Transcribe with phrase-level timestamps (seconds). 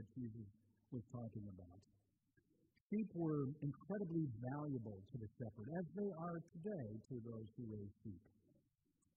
[0.00, 0.48] that Jesus
[0.96, 1.80] was talking about.
[2.88, 7.94] Sheep were incredibly valuable to the shepherd, as they are today to those who raise
[8.00, 8.24] sheep.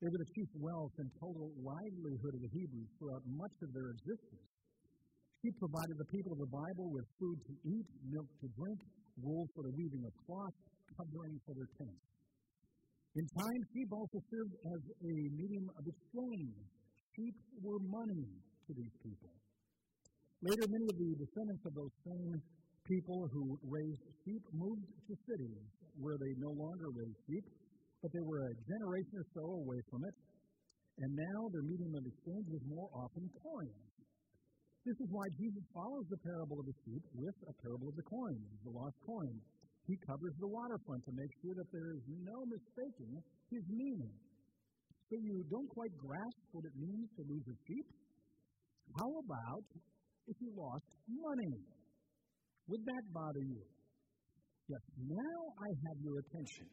[0.04, 3.96] They were the chief wealth and total livelihood of the Hebrews throughout much of their
[3.96, 4.50] existence.
[5.40, 8.80] Sheep provided the people of the Bible with food to eat, milk to drink,
[9.24, 10.58] wool for the weaving of cloth,
[11.00, 12.04] covering for their tents.
[13.16, 16.60] In time, sheep also served as a medium of exchange.
[17.16, 18.28] Sheep were money
[18.68, 19.32] to these people.
[20.44, 22.36] Later, many of the descendants of those same
[22.84, 25.64] people who raised sheep moved to cities
[25.96, 27.48] where they no longer raised sheep,
[28.04, 30.16] but they were a generation or so away from it,
[31.00, 33.88] and now their medium of exchange was more often coins.
[34.84, 38.04] This is why Jesus follows the parable of the sheep with a parable of the
[38.04, 39.40] coins, the lost coin.
[39.88, 43.16] He covers the waterfront to make sure that there is no mistaking
[43.48, 44.12] his meaning.
[45.08, 47.88] So you don't quite grasp what it means to lose a sheep?
[49.00, 49.64] How about
[50.28, 51.56] if you lost money?
[52.68, 53.64] Would that bother you?
[54.70, 56.68] Yes, now I have your attention.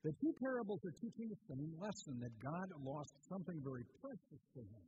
[0.00, 4.60] The two parables are teaching the same lesson that God lost something very precious to
[4.64, 4.84] him,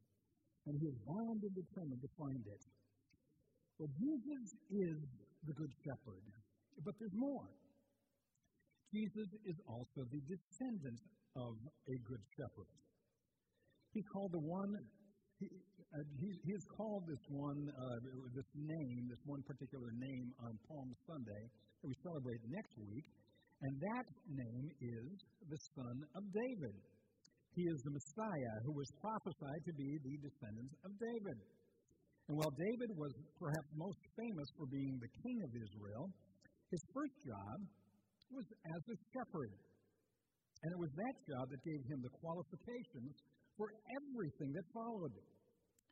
[0.65, 2.63] and he is bound and determined to find it.
[3.77, 4.97] Well, Jesus is
[5.45, 6.25] the Good Shepherd.
[6.81, 7.45] But there's more.
[8.93, 11.01] Jesus is also the descendant
[11.37, 11.57] of
[11.89, 12.73] a good shepherd.
[13.93, 14.73] He's called the one,
[15.43, 15.51] he,
[15.93, 17.99] uh, he's, he is called this one, uh,
[18.33, 21.43] this name, this one particular name on Palm Sunday
[21.83, 23.07] that we celebrate next week.
[23.63, 25.11] And that name is
[25.47, 26.77] the Son of David.
[27.55, 31.39] He is the Messiah who was prophesied to be the descendant of David.
[32.31, 36.05] And while David was perhaps most famous for being the king of Israel,
[36.71, 37.57] his first job
[38.33, 39.53] was as a shepherd.
[40.63, 43.15] And it was that job that gave him the qualifications
[43.57, 45.13] for everything that followed,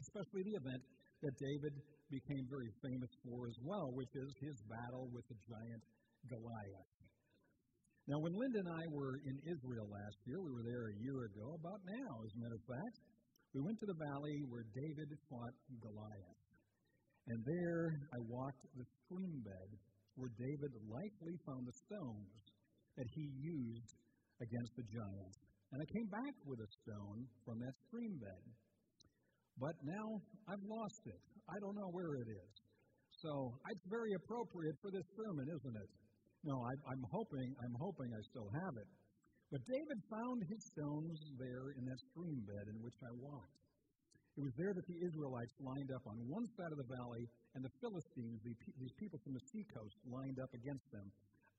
[0.00, 0.82] especially the event
[1.22, 1.74] that David
[2.08, 5.82] became very famous for as well, which is his battle with the giant
[6.26, 6.92] Goliath.
[8.08, 11.30] Now, when Linda and I were in Israel last year, we were there a year
[11.30, 12.96] ago, about now, as a matter of fact,
[13.54, 16.40] we went to the valley where David fought Goliath.
[17.28, 19.70] And there I walked the stream bed
[20.16, 22.40] where David likely found the stones
[22.96, 23.94] that he used
[24.42, 25.36] against the giant.
[25.72, 28.42] And I came back with a stone from that stream bed.
[29.58, 30.18] But now
[30.50, 31.20] I've lost it.
[31.46, 32.52] I don't know where it is.
[33.22, 35.90] So it's very appropriate for this sermon, isn't it?
[36.42, 38.88] No, I, I'm hoping I'm hoping I still have it.
[39.52, 43.60] But David found his stones there in that stream bed in which I walked.
[44.38, 47.26] It was there that the Israelites lined up on one side of the valley,
[47.58, 51.04] and the Philistines, the, these people from the seacoast, lined up against them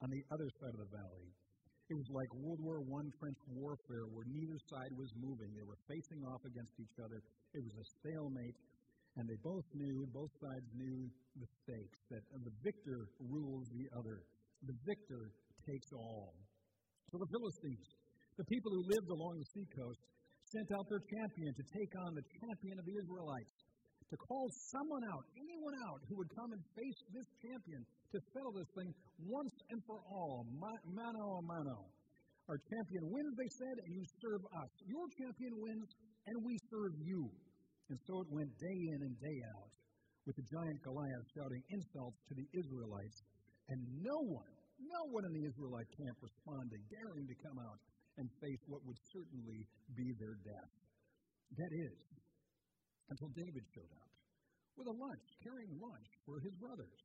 [0.01, 1.29] on the other side of the valley.
[1.91, 5.51] It was like World War I trench warfare where neither side was moving.
[5.51, 7.19] They were facing off against each other.
[7.51, 8.55] It was a stalemate,
[9.19, 14.23] and they both knew, both sides knew the stakes that the victor rules the other.
[14.63, 15.35] The victor
[15.67, 16.31] takes all.
[17.11, 17.83] So the Philistines,
[18.39, 19.99] the people who lived along the seacoast,
[20.47, 23.67] sent out their champion to take on the champion of the Israelites,
[24.11, 27.79] to call someone out, anyone out who would come and face this champion
[28.11, 28.91] to settle this thing
[29.23, 31.79] once and for all, mano a mano.
[32.51, 34.71] Our champion wins, they said, and you serve us.
[34.83, 35.87] Your champion wins,
[36.27, 37.31] and we serve you.
[37.87, 39.71] And so it went day in and day out,
[40.27, 43.19] with the giant Goliath shouting insults to the Israelites,
[43.71, 44.51] and no one,
[44.83, 47.79] no one in the Israelite camp responding, daring to come out
[48.19, 49.63] and face what would certainly
[49.95, 50.71] be their death.
[51.55, 51.95] That is,
[53.11, 54.11] until David showed up
[54.79, 57.03] with a lunch, carrying lunch for his brothers.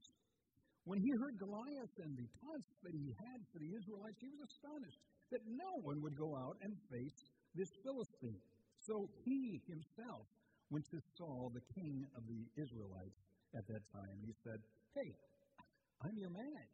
[0.87, 4.47] When he heard Goliath and the taunts that he had for the Israelites, he was
[4.47, 5.03] astonished
[5.34, 7.19] that no one would go out and face
[7.59, 8.39] this Philistine.
[8.78, 10.31] So he himself
[10.71, 13.19] went to Saul, the king of the Israelites
[13.59, 14.17] at that time.
[14.23, 14.62] He said,
[14.94, 15.11] Hey,
[16.06, 16.67] I'm your man.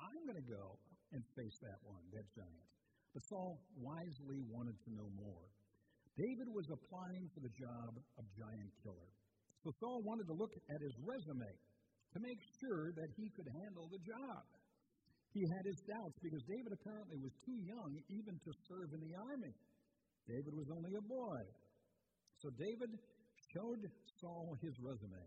[0.00, 0.80] I'm going to go
[1.12, 2.68] and face that one, that giant.
[3.12, 5.44] But Saul wisely wanted to know more.
[6.16, 9.10] David was applying for the job of giant killer.
[9.64, 11.52] So Saul wanted to look at his resume
[12.12, 14.44] to make sure that he could handle the job.
[15.32, 19.16] He had his doubts because David apparently was too young even to serve in the
[19.16, 19.56] army.
[20.28, 21.40] David was only a boy.
[22.44, 22.92] So David
[23.48, 23.80] showed
[24.20, 25.24] Saul his resume,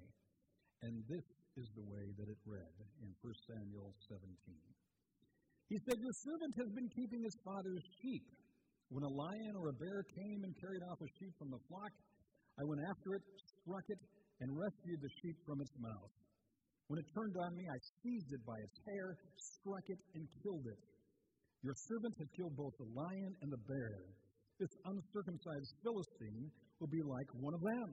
[0.86, 1.26] and this
[1.58, 4.30] is the way that it read in 1 Samuel 17.
[5.70, 8.30] He said, Your servant has been keeping his father's sheep.
[8.90, 11.94] When a lion or a bear came and carried off a sheep from the flock,
[12.60, 13.24] I went after it,
[13.62, 14.02] struck it,
[14.40, 16.14] and rescued the sheep from its mouth.
[16.88, 20.68] When it turned on me, I seized it by its hair, struck it, and killed
[20.70, 20.82] it.
[21.66, 23.98] Your servant has killed both the lion and the bear.
[24.62, 27.90] This uncircumcised Philistine will be like one of them.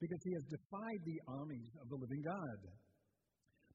[0.00, 2.60] because he has defied the armies of the living God.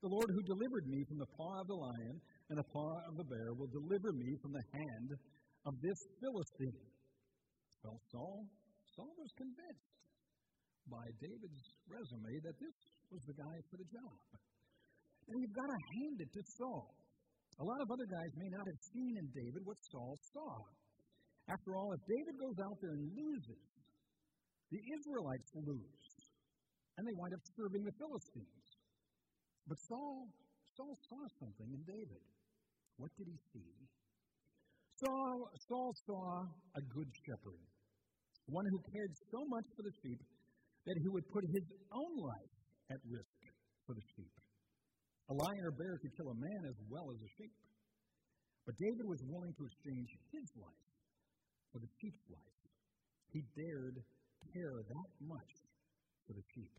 [0.04, 2.16] The Lord who delivered me from the paw of the lion
[2.52, 5.10] and the paw of the bear will deliver me from the hand
[5.70, 6.90] of this Philistine.
[7.86, 8.42] Well, Saul,
[8.98, 9.94] Saul was convinced
[10.90, 12.78] by David's resume that this
[13.14, 14.18] was the guy for the job.
[15.30, 16.90] And you've got to hand it to Saul.
[17.62, 20.54] A lot of other guys may not have seen in David what Saul saw.
[21.54, 23.66] After all, if David goes out there and loses,
[24.74, 26.10] the Israelites lose,
[26.98, 28.68] and they wind up serving the Philistines.
[29.70, 30.30] But Saul,
[30.74, 32.26] Saul saw something in David.
[32.98, 33.70] What did he see?
[35.00, 36.44] Saul, Saul saw
[36.76, 37.64] a good shepherd,
[38.52, 40.20] one who cared so much for the sheep
[40.84, 41.66] that he would put his
[41.96, 42.54] own life
[42.92, 43.40] at risk
[43.88, 44.36] for the sheep.
[45.32, 47.56] A lion or bear could kill a man as well as a sheep.
[48.68, 50.86] But David was willing to exchange his life
[51.72, 52.60] for the sheep's life.
[53.32, 54.04] He dared
[54.52, 55.52] care that much
[56.28, 56.74] for the sheep.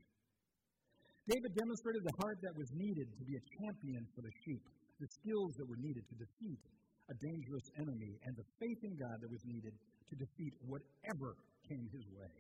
[1.25, 4.65] David demonstrated the heart that was needed to be a champion for the sheep,
[4.99, 6.61] the skills that were needed to defeat
[7.11, 11.35] a dangerous enemy, and the faith in God that was needed to defeat whatever
[11.67, 12.35] came his way.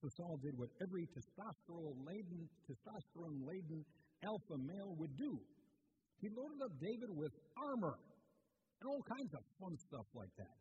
[0.00, 3.82] So Saul did what every testosterone laden, testosterone laden
[4.22, 5.34] alpha male would do.
[6.20, 7.98] He loaded up David with armor
[8.80, 10.56] and all kinds of fun stuff like that.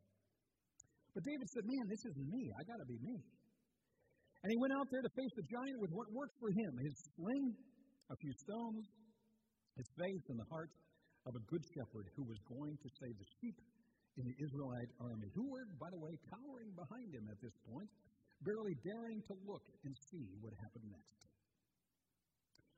[1.14, 2.52] But David said, Man, this isn't me.
[2.52, 3.18] I got to be me.
[4.44, 6.96] And he went out there to face the giant with what worked for him his
[7.16, 7.56] sling,
[8.12, 8.84] a few stones,
[9.80, 10.70] his faith, and the heart
[11.26, 13.58] of a good shepherd who was going to save the sheep
[14.18, 17.90] in the Israelite army, who were, by the way, cowering behind him at this point,
[18.46, 21.20] barely daring to look and see what happened next.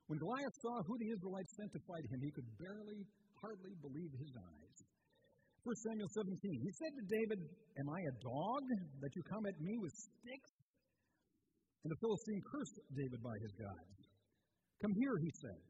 [0.08, 3.04] When Goliath saw who the Israelites sent to fight him, he could barely,
[3.44, 4.76] hardly believe his eyes.
[5.68, 7.44] 1 Samuel 17, he said to David,
[7.76, 8.64] Am I a dog
[9.04, 10.52] that you come at me with sticks?
[11.84, 13.98] And the Philistine cursed David by his gods.
[14.80, 15.60] Come here, he said,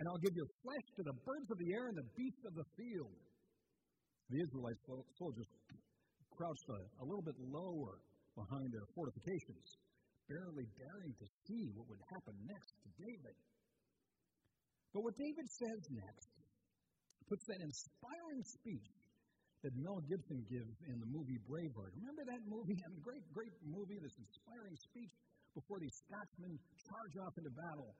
[0.00, 2.54] and I'll give your flesh to the birds of the air and the beasts of
[2.54, 3.16] the field.
[4.30, 4.80] The Israelite
[5.18, 5.48] soldiers
[6.32, 8.00] crouched a, a little bit lower
[8.34, 9.66] behind their fortifications,
[10.28, 13.36] barely daring to see what would happen next to David.
[14.92, 16.28] But what David says next
[17.28, 18.92] puts that inspiring speech
[19.62, 21.94] that Mel Gibson gives in the movie Braveheart.
[21.94, 22.76] Remember that movie?
[22.84, 25.14] I mean, great, great movie, this inspiring speech
[25.54, 27.94] before these Scotsmen charge off into battle.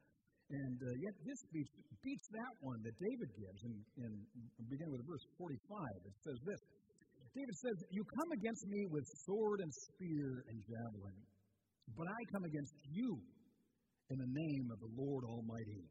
[0.53, 1.71] And uh, yet, this speech
[2.05, 3.73] beats that one that David gives, in,
[4.05, 4.13] in
[4.69, 5.57] beginning with verse 45.
[6.05, 6.61] It says this
[7.33, 11.19] David says, You come against me with sword and spear and javelin,
[11.97, 13.17] but I come against you
[14.13, 15.89] in the name of the Lord Almighty,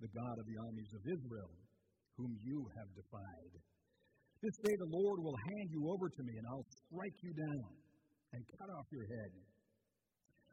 [0.00, 1.52] the God of the armies of Israel,
[2.16, 3.52] whom you have defied.
[4.40, 7.68] This day the Lord will hand you over to me, and I'll strike you down
[8.32, 9.30] and cut off your head.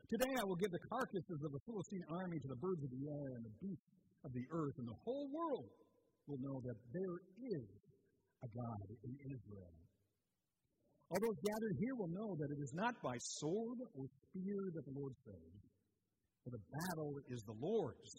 [0.07, 3.03] Today I will give the carcasses of the Philistine army to the birds of the
[3.11, 3.91] air and the beasts
[4.23, 5.67] of the earth, and the whole world
[6.31, 7.67] will know that there is
[8.39, 9.75] a God in Israel.
[11.11, 14.85] All those gathered here will know that it is not by sword or spear that
[14.87, 15.63] the Lord saves,
[16.43, 18.11] for the battle is the Lord's,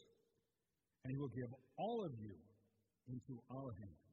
[1.05, 1.49] and He will give
[1.81, 2.37] all of you
[3.09, 4.08] into our hands.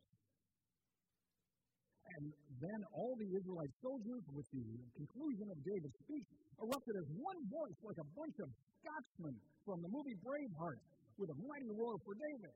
[2.05, 2.23] And
[2.61, 6.27] then all the Israelite soldiers, with the conclusion of David's speech,
[6.61, 8.49] erupted as one voice like a bunch of
[8.79, 9.35] Scotsmen
[9.65, 10.79] from the movie Braveheart
[11.17, 12.55] with a mighty roar for David.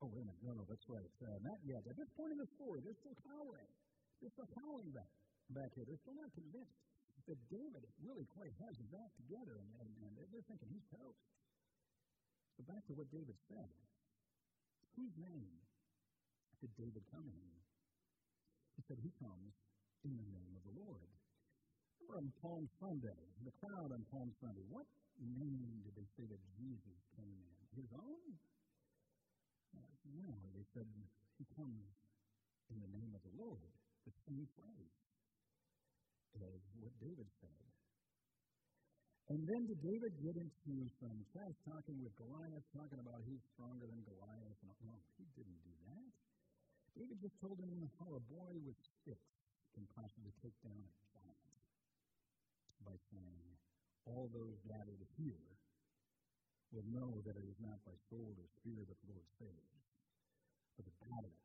[0.00, 0.42] Oh, wait a minute.
[0.46, 1.10] No, no, that's right.
[1.20, 1.82] Uh, not yet.
[1.84, 3.70] At this point in the story, they're still cowering.
[4.22, 5.10] They're still cowering back,
[5.52, 5.84] back here.
[5.86, 6.74] They're still not convinced
[7.28, 11.22] that David really quite has his act together, and, and, and they're thinking he's toast.
[12.56, 13.70] So back to what David said.
[14.96, 15.54] Whose name
[16.62, 17.67] did David come in?
[19.18, 19.54] Comes
[20.06, 21.10] in the name of the Lord.
[21.98, 24.86] Remember on Palm Sunday, the crowd on Palm Sunday, what
[25.18, 27.82] name did they say that Jesus came in?
[27.82, 28.38] His own?
[30.08, 30.86] No, they said
[31.36, 31.84] he comes
[32.70, 33.70] in the name of the Lord
[34.06, 34.96] the same phrase
[36.38, 37.64] as what David said.
[39.28, 43.84] And then did David get into some trash talking with Goliath, talking about he's stronger
[43.84, 44.56] than Goliath?
[44.80, 46.08] No, he didn't do that.
[46.98, 49.30] David just told him how a boy with sticks
[49.70, 51.38] can possibly take down a giant
[52.82, 53.46] by saying,
[54.10, 55.46] All those gathered here
[56.74, 59.78] will know that it is not by sword or spear that the Lord saves,
[60.74, 61.38] but the battle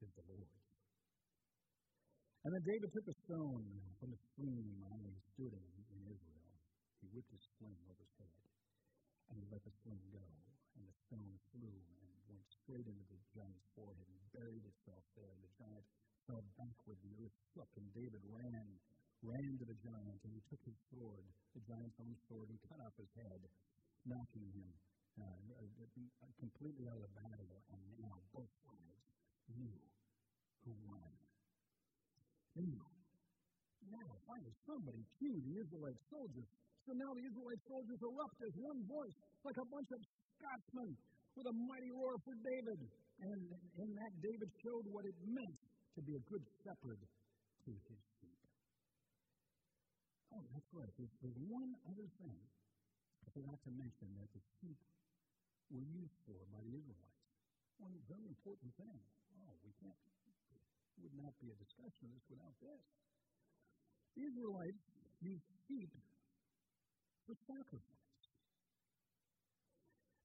[0.00, 0.64] is the Lord's.
[2.48, 3.68] And then David took a stone
[4.00, 6.56] from the stream on he stood in, in Israel.
[7.04, 8.40] He whipped his sling over his head,
[9.28, 10.24] and he let the sling go.
[10.78, 15.30] And the stone flew and went straight into the giant's forehead and buried itself there.
[15.34, 15.86] And the giant
[16.28, 16.98] fell backward.
[17.02, 18.66] The earth shook, and David ran
[19.26, 22.78] ran to the giant, and he took his sword, the giant's own sword, and cut
[22.86, 23.40] off his head,
[24.06, 24.70] knocking him
[25.18, 27.50] uh, uh completely out of the battle.
[27.74, 29.02] And now both sides
[29.58, 29.74] knew
[30.62, 31.10] who won.
[32.54, 32.78] Knew.
[34.48, 36.48] Now, somebody cued the Israelite soldiers.
[36.88, 40.00] So now the Israelite soldiers erupt as one voice, like a bunch of
[40.40, 40.96] Scotsmen
[41.36, 42.80] with a mighty roar for David.
[43.28, 43.40] And
[43.76, 45.60] in that, David showed what it meant
[45.96, 48.40] to be a good shepherd to his sheep.
[50.32, 50.92] Oh, that's right.
[50.96, 52.38] There's, there's one other thing
[53.20, 54.80] I forgot to mention that the sheep
[55.68, 57.20] were used for by the Israelites.
[57.84, 59.00] One very important thing.
[59.44, 60.00] Oh, we can't,
[61.04, 62.80] would not be a discussion of this without this.
[64.18, 64.82] The Israelites
[65.22, 65.94] used sheep
[67.22, 68.26] for sacrifice.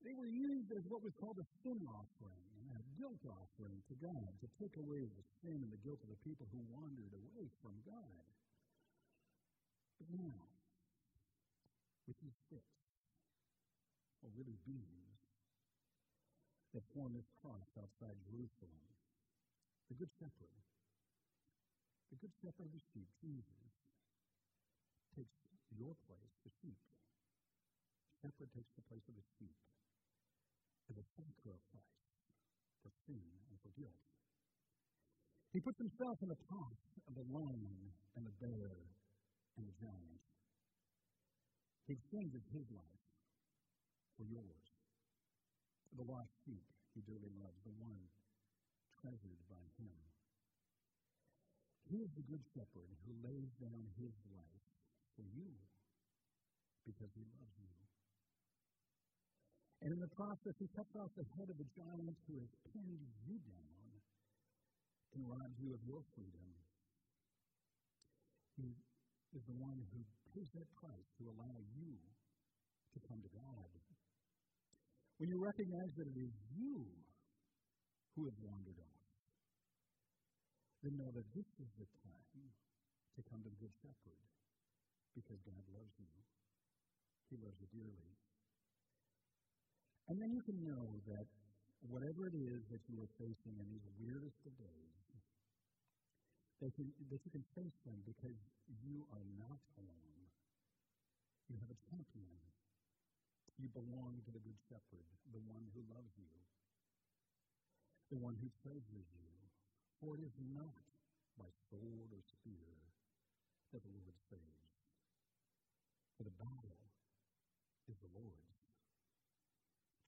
[0.01, 3.95] They were used as what was called a sin offering and a guilt offering to
[4.01, 7.45] God to take away the sin and the guilt of the people who wandered away
[7.61, 8.25] from God.
[10.01, 10.41] But now,
[12.09, 12.81] with these sticks,
[14.25, 15.21] or really beams,
[16.73, 18.89] that form this cross outside Jerusalem,
[19.93, 20.57] the Good Shepherd,
[22.09, 23.72] the Good Shepherd of the sheep, Jesus,
[25.15, 25.37] takes
[25.77, 26.79] your place, the sheep.
[28.21, 29.57] The shepherd takes the place of the sheep
[30.89, 31.89] as a sacrifice
[32.83, 34.03] for sin and for guilt.
[35.53, 38.73] He puts himself in the path of the lion and the bear
[39.57, 40.23] and the giant.
[41.85, 43.05] He exchanges his life
[44.17, 44.65] for yours.
[45.89, 46.65] For The lost sheep
[46.97, 48.01] he dearly loves, the one
[48.97, 49.93] treasured by him.
[51.91, 54.63] He is the good shepherd who lays down his life
[55.13, 55.53] for you
[56.87, 57.69] because he loves you.
[59.83, 63.03] And in the process, he cuts off the head of the giant who has pinned
[63.27, 63.91] you down
[65.11, 66.47] and robs you of your freedom.
[68.55, 68.71] He
[69.35, 69.99] is the one who
[70.31, 73.69] pays that price to allow you to come to God.
[75.19, 76.87] When you recognize that it is you
[78.15, 79.03] who have wandered off,
[80.79, 82.47] then know that this is the time
[83.19, 84.21] to come to the Good Shepherd
[85.11, 86.07] because God loves you.
[87.29, 88.15] He loves you dearly.
[90.11, 91.27] And then you can know that
[91.87, 94.99] whatever it is that you are facing in these weirdest of days,
[96.59, 98.35] that you, that you can face them because
[98.83, 100.23] you are not alone.
[101.51, 102.39] You have a champion.
[103.59, 106.31] You belong to the Good Shepherd, the one who loves you,
[108.09, 109.31] the one who treasures you.
[110.01, 110.83] For it is not
[111.39, 112.75] by sword or spear
[113.71, 114.71] that the Lord saves,
[116.17, 116.81] for the battle
[117.87, 118.52] is the Lord's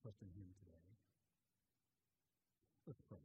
[0.05, 0.85] trust in Him today.
[2.85, 3.25] Let's pray.